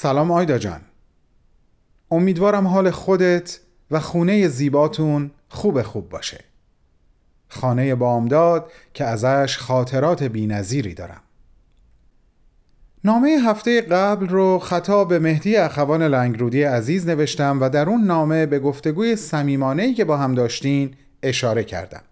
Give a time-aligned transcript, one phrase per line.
[0.00, 0.80] سلام آیدا جان.
[2.10, 3.58] امیدوارم حال خودت
[3.90, 6.44] و خونه زیباتون خوب خوب باشه.
[7.48, 11.20] خانه بامداد که ازش خاطرات بینظیری دارم.
[13.04, 18.46] نامه هفته قبل رو خطاب به مهدی اخوان لنگرودی عزیز نوشتم و در اون نامه
[18.46, 22.02] به گفتگوی صمیمانه‌ای که با هم داشتین اشاره کردم.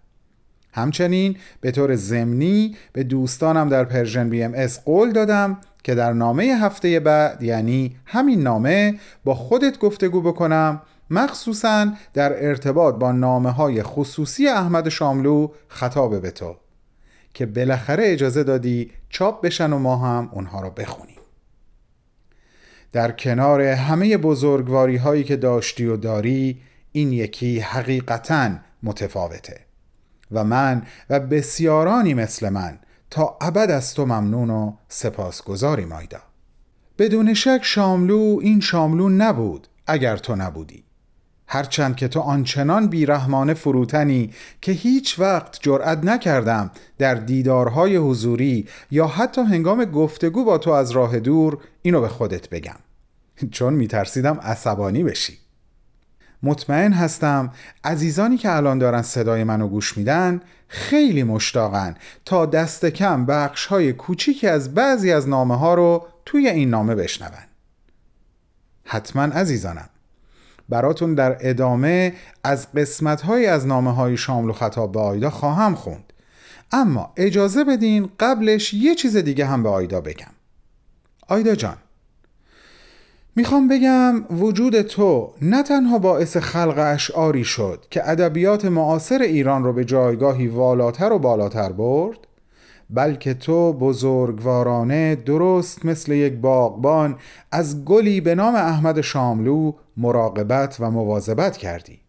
[0.77, 6.99] همچنین به طور ضمنی به دوستانم در Persian BMS قول دادم که در نامه هفته
[6.99, 14.47] بعد یعنی همین نامه با خودت گفتگو بکنم مخصوصا در ارتباط با نامه های خصوصی
[14.47, 16.55] احمد شاملو خطاب به تو
[17.33, 21.17] که بالاخره اجازه دادی چاپ بشن و ما هم اونها رو بخونیم.
[22.91, 26.61] در کنار همه بزرگواری هایی که داشتی و داری
[26.91, 28.51] این یکی حقیقتا
[28.83, 29.66] متفاوته.
[30.31, 36.19] و من و بسیارانی مثل من تا ابد از تو ممنون و سپاسگزاری مایدا.
[36.97, 40.83] بدون شک شاملو این شاملو نبود اگر تو نبودی.
[41.47, 49.07] هرچند که تو آنچنان بیرحمانه فروتنی که هیچ وقت جرأت نکردم در دیدارهای حضوری یا
[49.07, 52.75] حتی هنگام گفتگو با تو از راه دور اینو به خودت بگم.
[53.51, 55.37] چون میترسیدم عصبانی بشی.
[56.43, 57.51] مطمئن هستم
[57.83, 61.95] عزیزانی که الان دارن صدای منو گوش میدن خیلی مشتاقن.
[62.25, 66.95] تا دست کم بخش های کوچیکی از بعضی از نامه ها رو توی این نامه
[66.95, 67.31] بشنون.
[68.83, 69.89] حتما عزیزانم
[70.69, 75.75] براتون در ادامه از قسمت های از نامه های شامل و خطاب به آیدا خواهم
[75.75, 76.13] خوند.
[76.71, 80.31] اما اجازه بدین قبلش یه چیز دیگه هم به آیدا بگم.
[81.27, 81.77] آیدا جان
[83.37, 89.73] می‌خوام بگم وجود تو نه تنها باعث خلق اشعاری شد که ادبیات معاصر ایران رو
[89.73, 92.17] به جایگاهی والاتر و بالاتر برد
[92.89, 97.17] بلکه تو بزرگوارانه درست مثل یک باغبان
[97.51, 101.99] از گلی به نام احمد شاملو مراقبت و مواظبت کردی.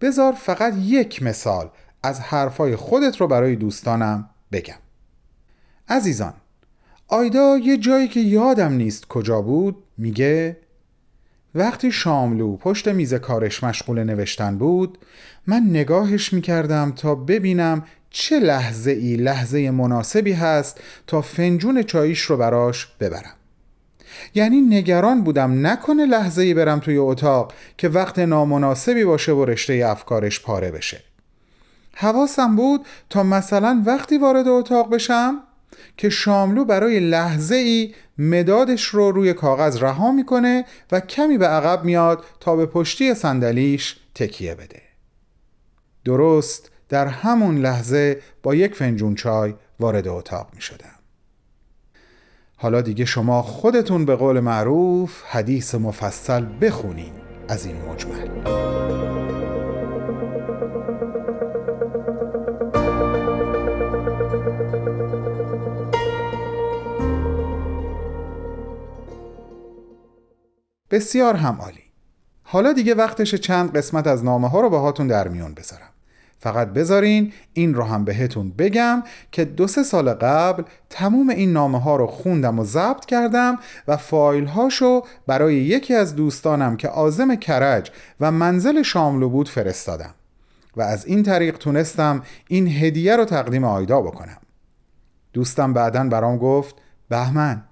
[0.00, 1.70] بذار فقط یک مثال
[2.02, 4.78] از حرفای خودت رو برای دوستانم بگم.
[5.88, 6.34] عزیزان
[7.12, 10.56] آیدا یه جایی که یادم نیست کجا بود میگه
[11.54, 14.98] وقتی شاملو پشت میز کارش مشغول نوشتن بود
[15.46, 22.36] من نگاهش می‌کردم تا ببینم چه لحظه ای لحظه مناسبی هست تا فنجون چاییش رو
[22.36, 23.34] براش ببرم.
[24.34, 29.84] یعنی نگران بودم نکنه لحظه ای برم توی اتاق که وقت نامناسبی باشه و رشته
[29.86, 31.00] افکارش پاره بشه.
[31.94, 35.40] حواسم بود تا مثلا وقتی وارد اتاق بشم
[35.96, 41.84] که شاملو برای لحظه ای مدادش رو روی کاغذ رها می‌کنه و کمی به عقب
[41.84, 44.82] میاد تا به پشتی صندلیش تکیه بده
[46.04, 50.98] درست در همون لحظه با یک فنجون چای وارد اتاق می شدم.
[52.56, 57.12] حالا دیگه شما خودتون به قول معروف حدیث مفصل بخونین
[57.48, 58.28] از این مجمل
[70.92, 71.82] بسیار هم عالی.
[72.42, 75.88] حالا دیگه وقتش چند قسمت از نامه ها رو باهاتون در میون بذارم.
[76.38, 81.80] فقط بذارین این رو هم بهتون بگم که دو سه سال قبل تموم این نامه
[81.80, 83.58] ها رو خوندم و ضبط کردم
[83.88, 87.90] و فایل هاشو برای یکی از دوستانم که آزم کرج
[88.20, 90.14] و منزل شاملو بود فرستادم.
[90.76, 94.38] و از این طریق تونستم این هدیه رو تقدیم آیدا بکنم.
[95.32, 96.74] دوستم بعدا برام گفت
[97.08, 97.62] بهمن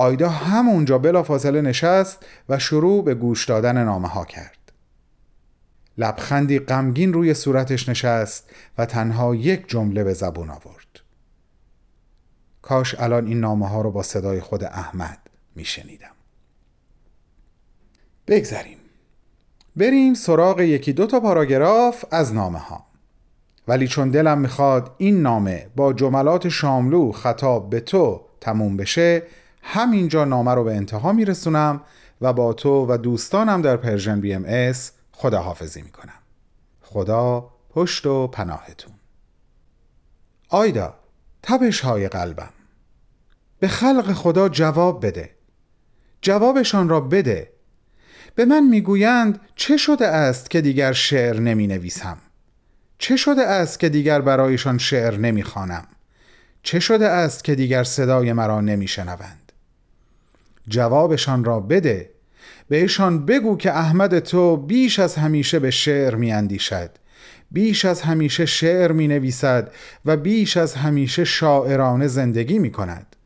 [0.00, 4.72] آیدا همونجا بلافاصله نشست و شروع به گوش دادن نامه ها کرد.
[5.98, 11.00] لبخندی غمگین روی صورتش نشست و تنها یک جمله به زبون آورد.
[12.62, 15.18] کاش الان این نامه ها رو با صدای خود احمد
[15.56, 16.14] میشنیدم.
[18.26, 18.78] بگذریم.
[19.76, 22.86] بریم سراغ یکی دو تا پاراگراف از نامه ها
[23.68, 29.22] ولی چون دلم می‌خواد این نامه با جملات شاملو خطاب به تو تموم بشه
[29.62, 31.80] همینجا نامه رو به انتها میرسونم
[32.20, 36.12] و با تو و دوستانم در Persian BMS خداحافظی می‌کنم.
[36.80, 38.92] خدا پشت و پناهتون.
[40.48, 40.94] آیدا
[41.42, 42.50] تپش های قلبم.
[43.58, 45.30] به خلق خدا جواب بده.
[46.22, 47.52] جوابشان را بده.
[48.34, 52.18] به من می‌گویند چه شده است که دیگر شعر نمی نویسم
[52.98, 55.86] چه شده است که دیگر برایشان شعر نمی خوانم؟
[56.62, 59.39] چه شده است که دیگر صدای مرا نمی شنوند؟
[60.70, 62.10] جوابشان را بده.
[62.68, 66.90] بهشان بگو که احمد تو بیش از همیشه به شعر می اندیشد
[67.50, 69.72] بیش از همیشه شعر می نویسد
[70.04, 73.16] و بیش از همیشه شاعرانه زندگی می کند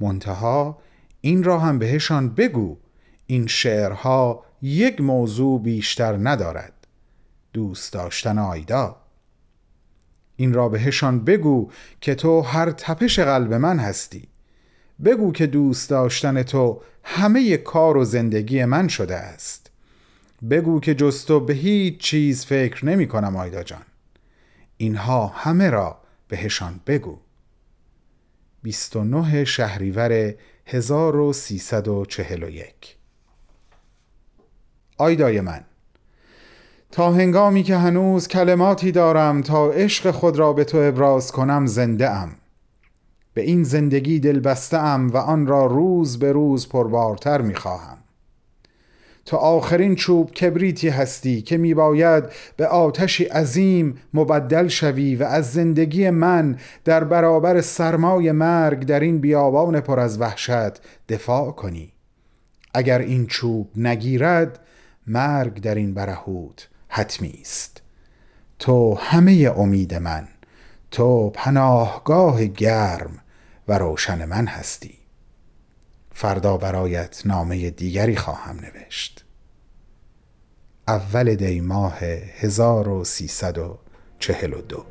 [0.00, 0.78] منتها
[1.20, 2.78] این را هم بهشان بگو.
[3.26, 6.72] این شعرها یک موضوع بیشتر ندارد.
[7.52, 8.96] دوست داشتن آیدا.
[10.36, 11.70] این را بهشان بگو
[12.00, 14.28] که تو هر تپش قلب من هستی.
[15.04, 19.70] بگو که دوست داشتن تو همه کار و زندگی من شده است.
[20.50, 23.82] بگو که جز تو به هیچ چیز فکر نمی کنم آیدا جان.
[24.76, 25.98] اینها همه را
[26.28, 27.18] بهشان بگو.
[28.62, 30.34] 29 شهریور
[30.66, 32.96] 1341
[34.98, 35.64] آیدای من
[36.90, 42.10] تا هنگامی که هنوز کلماتی دارم تا عشق خود را به تو ابراز کنم زنده
[42.10, 42.36] ام.
[43.36, 47.98] به این زندگی دل بسته ام و آن را روز به روز پربارتر می خواهم
[49.24, 52.24] تو آخرین چوب کبریتی هستی که می باید
[52.56, 59.18] به آتشی عظیم مبدل شوی و از زندگی من در برابر سرمای مرگ در این
[59.18, 61.92] بیابان پر از وحشت دفاع کنی.
[62.74, 64.58] اگر این چوب نگیرد
[65.06, 67.82] مرگ در این برهوت حتمی است.
[68.58, 70.28] تو همه امید من
[70.90, 73.18] تو پناهگاه گرم
[73.68, 74.98] و روشن من هستی.
[76.12, 79.24] فردا برایت نامه دیگری خواهم نوشت.
[80.88, 84.86] اول دی ماه 1342